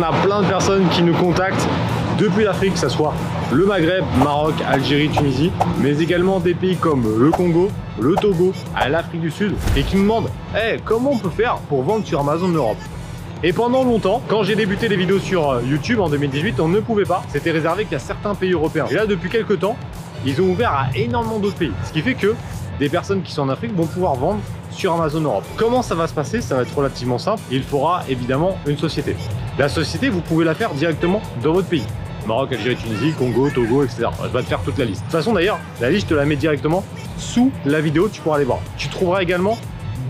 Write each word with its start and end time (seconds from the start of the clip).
on 0.00 0.02
a 0.02 0.12
plein 0.22 0.40
de 0.40 0.46
personnes 0.46 0.88
qui 0.88 1.02
nous 1.02 1.12
contactent 1.14 1.68
depuis 2.18 2.44
l'Afrique, 2.44 2.72
que 2.72 2.78
ce 2.78 2.88
soit 2.88 3.12
le 3.52 3.66
Maghreb, 3.66 4.02
Maroc, 4.24 4.54
Algérie, 4.66 5.10
Tunisie, 5.10 5.52
mais 5.80 5.98
également 5.98 6.40
des 6.40 6.54
pays 6.54 6.76
comme 6.76 7.04
le 7.18 7.30
Congo, 7.30 7.70
le 8.00 8.14
Togo, 8.14 8.54
l'Afrique 8.88 9.20
du 9.20 9.30
Sud, 9.30 9.54
et 9.76 9.82
qui 9.82 9.96
nous 9.96 10.02
demandent 10.02 10.30
hey, 10.54 10.80
comment 10.84 11.10
on 11.12 11.18
peut 11.18 11.28
faire 11.28 11.56
pour 11.68 11.82
vendre 11.82 12.06
sur 12.06 12.20
Amazon 12.20 12.48
Europe? 12.48 12.78
Et 13.42 13.52
pendant 13.52 13.84
longtemps, 13.84 14.22
quand 14.28 14.42
j'ai 14.42 14.54
débuté 14.54 14.88
les 14.88 14.96
vidéos 14.96 15.18
sur 15.18 15.50
euh, 15.50 15.62
YouTube 15.62 16.00
en 16.00 16.08
2018, 16.08 16.60
on 16.60 16.68
ne 16.68 16.80
pouvait 16.80 17.04
pas. 17.04 17.22
C'était 17.28 17.50
réservé 17.50 17.84
qu'à 17.86 17.98
certains 17.98 18.34
pays 18.34 18.52
européens. 18.52 18.86
Et 18.90 18.94
là, 18.94 19.06
depuis 19.06 19.30
quelques 19.30 19.58
temps, 19.58 19.76
ils 20.26 20.40
ont 20.40 20.50
ouvert 20.50 20.72
à 20.72 20.88
énormément 20.94 21.38
d'autres 21.38 21.56
pays. 21.56 21.72
Ce 21.84 21.92
qui 21.92 22.02
fait 22.02 22.14
que 22.14 22.34
des 22.78 22.88
personnes 22.88 23.22
qui 23.22 23.32
sont 23.32 23.42
en 23.42 23.48
Afrique 23.48 23.74
vont 23.74 23.86
pouvoir 23.86 24.14
vendre 24.14 24.40
sur 24.70 24.94
Amazon 24.94 25.20
Europe. 25.20 25.44
Comment 25.56 25.82
ça 25.82 25.94
va 25.94 26.06
se 26.06 26.14
passer? 26.14 26.40
Ça 26.40 26.56
va 26.56 26.62
être 26.62 26.76
relativement 26.76 27.18
simple. 27.18 27.42
Il 27.50 27.62
faudra 27.62 28.02
évidemment 28.08 28.56
une 28.66 28.78
société. 28.78 29.16
La 29.60 29.68
société, 29.68 30.08
vous 30.08 30.22
pouvez 30.22 30.46
la 30.46 30.54
faire 30.54 30.72
directement 30.72 31.20
dans 31.42 31.52
votre 31.52 31.68
pays. 31.68 31.84
Maroc, 32.26 32.50
Algérie, 32.50 32.76
Tunisie, 32.76 33.12
Congo, 33.12 33.50
Togo, 33.50 33.82
etc. 33.82 34.06
Je 34.22 34.28
vais 34.28 34.40
te 34.42 34.48
faire 34.48 34.62
toute 34.62 34.78
la 34.78 34.86
liste. 34.86 35.00
De 35.00 35.04
toute 35.04 35.12
façon, 35.12 35.34
d'ailleurs, 35.34 35.58
la 35.82 35.90
liste, 35.90 36.06
je 36.08 36.14
te 36.14 36.14
la 36.14 36.24
mets 36.24 36.36
directement 36.36 36.82
sous 37.18 37.52
la 37.66 37.82
vidéo. 37.82 38.08
Tu 38.08 38.22
pourras 38.22 38.36
aller 38.36 38.46
voir. 38.46 38.60
Tu 38.78 38.88
trouveras 38.88 39.22
également 39.22 39.58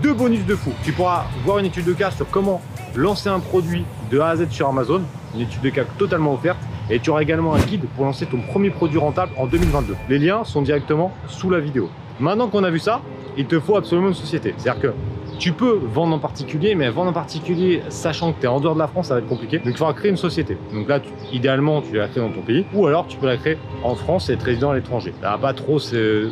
deux 0.01 0.13
bonus 0.13 0.45
de 0.45 0.55
fou. 0.55 0.71
Tu 0.85 0.93
pourras 0.93 1.25
voir 1.43 1.59
une 1.59 1.65
étude 1.65 1.83
de 1.83 1.91
cas 1.91 2.11
sur 2.11 2.29
comment 2.29 2.61
lancer 2.95 3.27
un 3.27 3.41
produit 3.41 3.83
de 4.09 4.19
A 4.19 4.29
à 4.29 4.35
Z 4.37 4.47
sur 4.51 4.69
Amazon, 4.69 5.01
une 5.35 5.41
étude 5.41 5.61
de 5.61 5.69
cas 5.69 5.83
totalement 5.97 6.33
offerte. 6.33 6.59
Et 6.89 7.01
tu 7.01 7.09
auras 7.09 7.21
également 7.21 7.53
un 7.53 7.59
guide 7.59 7.83
pour 7.97 8.05
lancer 8.05 8.27
ton 8.27 8.39
premier 8.39 8.69
produit 8.69 8.99
rentable 8.99 9.33
en 9.35 9.47
2022. 9.47 9.97
Les 10.07 10.17
liens 10.17 10.45
sont 10.45 10.61
directement 10.61 11.11
sous 11.27 11.49
la 11.49 11.59
vidéo. 11.59 11.89
Maintenant 12.21 12.47
qu'on 12.47 12.63
a 12.63 12.69
vu 12.69 12.79
ça, 12.79 13.01
il 13.35 13.47
te 13.47 13.59
faut 13.59 13.75
absolument 13.75 14.07
une 14.07 14.13
société. 14.13 14.55
C'est-à-dire 14.57 14.81
que 14.81 14.93
tu 15.41 15.53
peux 15.53 15.79
vendre 15.91 16.15
en 16.15 16.19
particulier, 16.19 16.75
mais 16.75 16.91
vendre 16.91 17.09
en 17.09 17.13
particulier, 17.13 17.81
sachant 17.89 18.31
que 18.31 18.41
tu 18.41 18.45
es 18.45 18.47
en 18.47 18.59
dehors 18.59 18.75
de 18.75 18.79
la 18.79 18.85
France, 18.85 19.07
ça 19.07 19.15
va 19.15 19.21
être 19.21 19.27
compliqué. 19.27 19.57
Donc, 19.57 19.69
il 19.69 19.75
faudra 19.75 19.93
créer 19.93 20.11
une 20.11 20.17
société. 20.17 20.55
Donc 20.71 20.87
là, 20.87 20.99
idéalement, 21.33 21.81
tu 21.81 21.95
la 21.95 22.07
crées 22.07 22.21
dans 22.21 22.29
ton 22.29 22.41
pays, 22.41 22.63
ou 22.75 22.85
alors 22.85 23.07
tu 23.07 23.17
peux 23.17 23.25
la 23.25 23.37
créer 23.37 23.57
en 23.83 23.95
France 23.95 24.29
et 24.29 24.33
être 24.33 24.43
résident 24.43 24.69
à 24.69 24.75
l'étranger. 24.75 25.15
Ça 25.19 25.31
va 25.31 25.37
pas 25.39 25.53
trop 25.55 25.79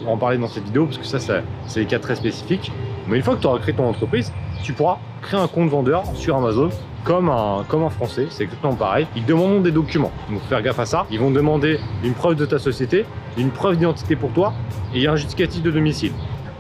en 0.06 0.18
parler 0.18 0.38
dans 0.38 0.48
cette 0.48 0.66
vidéo, 0.66 0.86
parce 0.86 1.00
que 1.00 1.08
ça, 1.08 1.18
c'est 1.66 1.80
des 1.80 1.86
cas 1.88 1.98
très 1.98 2.14
spécifiques. 2.14 2.72
Mais 3.08 3.18
une 3.18 3.24
fois 3.24 3.36
que 3.36 3.42
tu 3.42 3.48
auras 3.48 3.58
créé 3.58 3.74
ton 3.74 3.88
entreprise, 3.88 4.32
tu 4.62 4.74
pourras 4.74 5.00
créer 5.24 5.40
un 5.40 5.48
compte 5.48 5.70
vendeur 5.70 6.04
sur 6.14 6.36
Amazon 6.36 6.70
comme 7.04 7.30
un, 7.30 7.66
comme 7.68 7.82
un 7.82 7.90
français, 7.90 8.28
c'est 8.30 8.44
exactement 8.44 8.76
pareil. 8.76 9.08
Ils 9.16 9.26
demanderont 9.26 9.62
des 9.62 9.72
documents, 9.72 10.12
donc 10.30 10.42
faire 10.44 10.62
gaffe 10.62 10.78
à 10.78 10.86
ça. 10.86 11.08
Ils 11.10 11.20
vont 11.20 11.32
demander 11.32 11.80
une 12.04 12.14
preuve 12.14 12.36
de 12.36 12.46
ta 12.46 12.60
société, 12.60 13.06
une 13.38 13.50
preuve 13.50 13.78
d'identité 13.78 14.16
pour 14.16 14.30
toi 14.34 14.54
et 14.94 15.08
un 15.08 15.16
justificatif 15.16 15.64
de 15.64 15.72
domicile. 15.72 16.12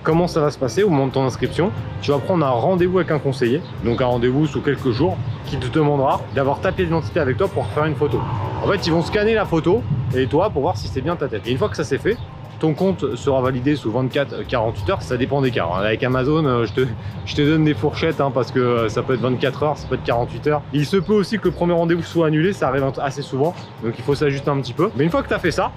Comment 0.02 0.28
ça 0.28 0.39
va 0.39 0.50
se 0.50 0.58
passer 0.58 0.83
au 0.83 0.89
moment 0.89 1.08
de 1.08 1.11
ton 1.11 1.25
inscription 1.25 1.72
Tu 2.02 2.11
vas 2.11 2.19
prendre 2.19 2.45
un 2.45 2.52
rendez-vous 2.52 3.00
avec 3.00 3.11
un 3.11 3.19
conseiller, 3.19 3.61
donc 3.83 4.02
un 4.02 4.06
rendez-vous 4.06 4.47
sous 4.47 4.61
quelques 4.61 4.91
jours, 4.91 5.17
qui 5.45 5.58
te 5.58 5.67
demandera 5.67 6.22
d'avoir 6.33 6.61
ta 6.61 6.72
pièce 6.72 6.88
d'identité 6.88 7.19
avec 7.19 7.36
toi 7.36 7.50
pour 7.50 7.67
faire 7.67 7.83
une 7.83 7.95
photo. 7.95 8.19
En 8.64 8.67
fait, 8.67 8.88
ils 8.88 8.94
vont 8.94 9.02
scanner 9.02 9.33
la 9.33 9.45
photo 9.45 9.83
et 10.16 10.25
toi 10.25 10.50
pour 10.50 10.61
voir 10.61 10.78
si 10.78 10.88
c'est 10.88 11.02
bien 11.02 11.17
ta 11.17 11.28
tête. 11.28 11.45
Et 11.47 11.52
une 11.52 11.58
fois 11.58 11.67
que 11.67 11.75
ça 11.75 11.83
c'est 11.83 11.97
fait, 11.97 12.16
ton 12.59 12.73
compte 12.73 13.16
sera 13.16 13.41
validé 13.41 13.75
sous 13.75 13.91
24-48 13.91 14.91
heures, 14.91 15.02
ça 15.02 15.17
dépend 15.17 15.41
des 15.41 15.52
cas. 15.52 15.66
Hein. 15.66 15.80
Avec 15.80 16.02
Amazon, 16.03 16.45
euh, 16.45 16.66
je 16.66 17.36
te, 17.36 17.41
donne 17.41 17.66
des 17.66 17.73
fourchettes 17.73 18.22
hein, 18.22 18.31
parce 18.34 18.52
que 18.52 18.59
euh, 18.59 18.89
ça 18.89 19.02
peut 19.02 19.16
être 19.16 19.22
24 19.22 19.63
heures, 19.63 19.78
ça 19.78 19.88
peut 19.88 19.95
être 19.95 20.03
48 20.03 20.47
heures. 20.47 20.61
Il 20.72 20.86
se 20.86 20.95
peut 20.95 21.13
aussi 21.13 21.39
que 21.39 21.50
le 21.50 21.53
premier 21.53 21.73
rendez-vous 21.73 22.03
soit 22.03 22.28
annulé, 22.28 22.53
ça 22.53 22.69
arrive 22.69 22.86
assez 23.02 23.22
souvent, 23.22 23.53
donc 23.84 23.95
il 23.97 24.03
faut 24.03 24.16
s'ajuster 24.16 24.50
un 24.50 24.61
petit 24.61 24.73
peu. 24.73 24.91
Mais 24.95 25.03
une 25.03 25.09
fois 25.09 25.23
que 25.23 25.28
tu 25.28 25.34
as 25.34 25.39
fait 25.39 25.52
ça, 25.52 25.72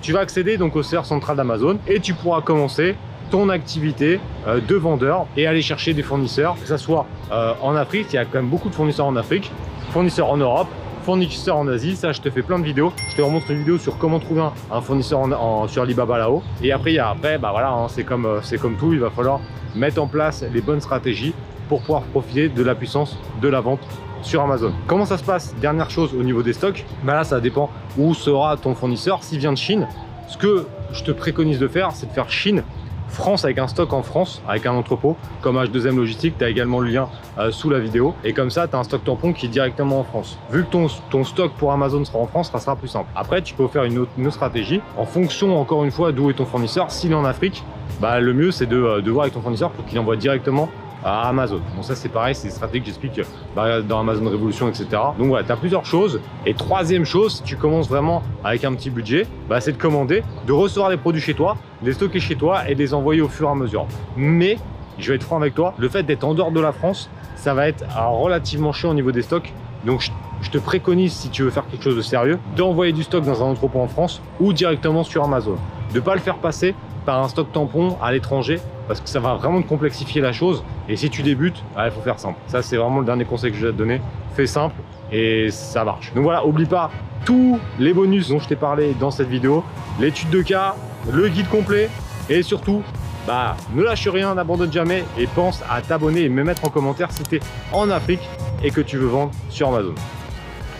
tu 0.00 0.12
vas 0.12 0.20
accéder 0.20 0.56
donc 0.56 0.76
au 0.76 0.82
serveur 0.82 1.06
central 1.06 1.36
d'Amazon 1.36 1.78
et 1.86 2.00
tu 2.00 2.14
pourras 2.14 2.40
commencer 2.40 2.96
ton 3.30 3.48
activité 3.48 4.20
euh, 4.46 4.60
de 4.60 4.74
vendeur 4.74 5.26
et 5.36 5.46
aller 5.46 5.62
chercher 5.62 5.94
des 5.94 6.02
fournisseurs, 6.02 6.56
que 6.60 6.66
ce 6.66 6.76
soit 6.76 7.06
en 7.30 7.76
Afrique, 7.76 8.06
il 8.12 8.16
y 8.16 8.18
a 8.18 8.24
quand 8.24 8.38
même 8.38 8.48
beaucoup 8.48 8.70
de 8.70 8.74
fournisseurs 8.74 9.06
en 9.06 9.14
Afrique, 9.14 9.50
fournisseurs 9.90 10.30
en 10.30 10.38
Europe, 10.38 10.68
fournisseur 11.08 11.56
en 11.56 11.66
Asie. 11.68 11.96
Ça, 11.96 12.12
je 12.12 12.20
te 12.20 12.28
fais 12.28 12.42
plein 12.42 12.58
de 12.58 12.64
vidéos. 12.64 12.92
Je 13.08 13.16
te 13.16 13.22
remontre 13.22 13.50
une 13.50 13.60
vidéo 13.60 13.78
sur 13.78 13.96
comment 13.96 14.18
trouver 14.18 14.42
un, 14.70 14.80
fournisseur 14.82 15.20
en, 15.20 15.66
sur 15.66 15.82
Alibaba 15.82 16.18
là-haut. 16.18 16.42
Et 16.62 16.70
après, 16.70 16.98
après, 16.98 17.38
bah 17.38 17.54
hein, 17.56 17.86
c'est 17.88 18.04
comme, 18.04 18.26
euh, 18.26 18.40
c'est 18.42 18.58
comme 18.58 18.76
tout. 18.76 18.92
Il 18.92 19.00
va 19.00 19.08
falloir 19.08 19.40
mettre 19.74 20.02
en 20.02 20.06
place 20.06 20.44
les 20.52 20.60
bonnes 20.60 20.82
stratégies 20.82 21.32
pour 21.66 21.80
pouvoir 21.80 22.02
profiter 22.02 22.50
de 22.50 22.62
la 22.62 22.74
puissance 22.74 23.16
de 23.40 23.48
la 23.48 23.60
vente 23.60 23.80
sur 24.20 24.42
Amazon. 24.42 24.72
Comment 24.86 25.06
ça 25.06 25.16
se 25.16 25.24
passe? 25.24 25.54
Dernière 25.56 25.88
chose 25.88 26.14
au 26.14 26.22
niveau 26.22 26.42
des 26.42 26.52
stocks, 26.52 26.84
bah 27.04 27.14
là 27.14 27.24
ça 27.24 27.40
dépend 27.40 27.70
où 27.96 28.12
sera 28.12 28.58
ton 28.58 28.74
fournisseur. 28.74 29.22
S'il 29.22 29.38
vient 29.38 29.52
de 29.52 29.58
Chine, 29.58 29.88
ce 30.28 30.36
que 30.36 30.66
je 30.92 31.04
te 31.04 31.10
préconise 31.10 31.58
de 31.58 31.68
faire, 31.68 31.92
c'est 31.92 32.06
de 32.06 32.12
faire 32.12 32.30
Chine 32.30 32.64
France 33.08 33.44
avec 33.44 33.58
un 33.58 33.68
stock 33.68 33.92
en 33.92 34.02
France, 34.02 34.42
avec 34.48 34.66
un 34.66 34.72
entrepôt, 34.72 35.16
comme 35.40 35.56
H2M 35.56 35.96
Logistique, 35.96 36.34
tu 36.38 36.44
as 36.44 36.48
également 36.48 36.80
le 36.80 36.90
lien 36.90 37.08
euh, 37.38 37.50
sous 37.50 37.70
la 37.70 37.78
vidéo. 37.78 38.14
Et 38.24 38.32
comme 38.32 38.50
ça, 38.50 38.68
tu 38.68 38.76
as 38.76 38.78
un 38.78 38.84
stock 38.84 39.04
tampon 39.04 39.32
qui 39.32 39.46
est 39.46 39.48
directement 39.48 40.00
en 40.00 40.04
France. 40.04 40.38
Vu 40.50 40.64
que 40.64 40.70
ton, 40.70 41.24
stock 41.24 41.52
pour 41.52 41.72
Amazon 41.72 42.04
sera 42.04 42.18
en 42.18 42.26
France, 42.26 42.50
ça 42.52 42.58
sera 42.58 42.76
plus 42.76 42.88
simple. 42.88 43.08
Après, 43.16 43.42
tu 43.42 43.54
peux 43.54 43.66
faire 43.68 43.84
une 43.84 43.98
autre, 43.98 44.10
stratégie 44.30 44.80
en 44.96 45.06
fonction, 45.06 45.58
encore 45.58 45.84
une 45.84 45.90
fois, 45.90 46.12
d'où 46.12 46.30
est 46.30 46.34
ton 46.34 46.44
fournisseur. 46.44 46.90
S'il 46.90 47.12
est 47.12 47.14
en 47.14 47.24
Afrique, 47.24 47.64
bah, 48.00 48.20
le 48.20 48.34
mieux, 48.34 48.50
c'est 48.50 48.66
de, 48.66 48.76
euh, 48.76 49.00
de 49.00 49.10
voir 49.10 49.22
avec 49.22 49.34
ton 49.34 49.40
fournisseur 49.40 49.70
pour 49.70 49.84
qu'il 49.86 49.98
envoie 49.98 50.16
directement 50.16 50.68
à 51.04 51.28
Amazon. 51.28 51.60
Bon 51.76 51.82
ça 51.82 51.94
c'est 51.94 52.08
pareil, 52.08 52.34
c'est 52.34 52.48
des 52.48 52.54
stratégies 52.54 52.80
que 52.80 52.86
j'explique 52.86 53.20
bah, 53.54 53.82
dans 53.82 54.00
Amazon 54.00 54.28
Révolution, 54.28 54.68
etc. 54.68 54.86
Donc 55.18 55.28
voilà, 55.28 55.44
tu 55.44 55.52
as 55.52 55.56
plusieurs 55.56 55.84
choses. 55.84 56.20
Et 56.46 56.54
troisième 56.54 57.04
chose, 57.04 57.36
si 57.36 57.42
tu 57.42 57.56
commences 57.56 57.88
vraiment 57.88 58.22
avec 58.44 58.64
un 58.64 58.74
petit 58.74 58.90
budget, 58.90 59.26
bah, 59.48 59.60
c'est 59.60 59.72
de 59.72 59.78
commander, 59.78 60.22
de 60.46 60.52
recevoir 60.52 60.90
les 60.90 60.96
produits 60.96 61.20
chez 61.20 61.34
toi, 61.34 61.56
les 61.82 61.92
stocker 61.92 62.20
chez 62.20 62.36
toi 62.36 62.68
et 62.68 62.74
les 62.74 62.94
envoyer 62.94 63.20
au 63.20 63.28
fur 63.28 63.48
et 63.48 63.52
à 63.52 63.54
mesure. 63.54 63.86
Mais, 64.16 64.58
je 64.98 65.10
vais 65.10 65.16
être 65.16 65.22
franc 65.22 65.36
avec 65.36 65.54
toi, 65.54 65.74
le 65.78 65.88
fait 65.88 66.02
d'être 66.02 66.24
en 66.24 66.34
dehors 66.34 66.52
de 66.52 66.60
la 66.60 66.72
France, 66.72 67.08
ça 67.36 67.54
va 67.54 67.68
être 67.68 67.84
relativement 67.96 68.72
chiant 68.72 68.90
au 68.90 68.94
niveau 68.94 69.12
des 69.12 69.22
stocks. 69.22 69.52
Donc 69.84 70.10
je 70.40 70.50
te 70.50 70.58
préconise, 70.58 71.12
si 71.12 71.30
tu 71.30 71.42
veux 71.42 71.50
faire 71.50 71.66
quelque 71.68 71.82
chose 71.82 71.96
de 71.96 72.02
sérieux, 72.02 72.38
d'envoyer 72.56 72.92
du 72.92 73.02
stock 73.02 73.24
dans 73.24 73.42
un 73.42 73.46
entrepôt 73.46 73.80
en 73.80 73.88
France 73.88 74.20
ou 74.40 74.52
directement 74.52 75.04
sur 75.04 75.24
Amazon. 75.24 75.56
De 75.92 75.96
ne 75.96 76.00
pas 76.00 76.14
le 76.14 76.20
faire 76.20 76.38
passer 76.38 76.74
un 77.16 77.28
stock 77.28 77.52
tampon 77.52 77.96
à 78.02 78.12
l'étranger 78.12 78.60
parce 78.86 79.00
que 79.00 79.08
ça 79.08 79.20
va 79.20 79.34
vraiment 79.34 79.60
te 79.62 79.68
complexifier 79.68 80.20
la 80.20 80.32
chose. 80.32 80.64
Et 80.88 80.96
si 80.96 81.10
tu 81.10 81.22
débutes, 81.22 81.62
ah, 81.76 81.86
il 81.86 81.92
faut 81.92 82.00
faire 82.00 82.18
simple. 82.18 82.38
Ça, 82.46 82.62
c'est 82.62 82.76
vraiment 82.76 83.00
le 83.00 83.06
dernier 83.06 83.24
conseil 83.24 83.52
que 83.52 83.58
je 83.58 83.66
vais 83.66 83.72
te 83.72 83.78
donner. 83.78 84.00
Fais 84.34 84.46
simple 84.46 84.76
et 85.12 85.50
ça 85.50 85.84
marche. 85.84 86.12
Donc 86.14 86.24
voilà, 86.24 86.46
oublie 86.46 86.66
pas 86.66 86.90
tous 87.24 87.58
les 87.78 87.92
bonus 87.92 88.28
dont 88.28 88.38
je 88.38 88.48
t'ai 88.48 88.56
parlé 88.56 88.94
dans 88.98 89.10
cette 89.10 89.28
vidéo, 89.28 89.64
l'étude 90.00 90.30
de 90.30 90.42
cas, 90.42 90.74
le 91.12 91.28
guide 91.28 91.48
complet 91.48 91.90
et 92.30 92.42
surtout, 92.42 92.82
bah, 93.26 93.56
ne 93.74 93.82
lâche 93.82 94.08
rien, 94.08 94.34
n'abandonne 94.34 94.72
jamais 94.72 95.04
et 95.18 95.26
pense 95.26 95.62
à 95.68 95.80
t'abonner 95.82 96.22
et 96.22 96.28
me 96.28 96.44
mettre 96.44 96.64
en 96.64 96.70
commentaire 96.70 97.12
si 97.12 97.22
tu 97.24 97.36
es 97.36 97.40
en 97.72 97.90
Afrique 97.90 98.26
et 98.62 98.70
que 98.70 98.80
tu 98.80 98.96
veux 98.96 99.08
vendre 99.08 99.32
sur 99.50 99.68
Amazon. 99.68 99.94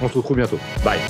On 0.00 0.08
se 0.08 0.16
retrouve 0.16 0.36
bientôt. 0.36 0.58
Bye 0.84 1.00